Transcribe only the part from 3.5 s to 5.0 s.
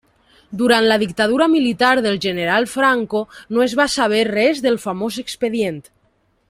no es va saber res del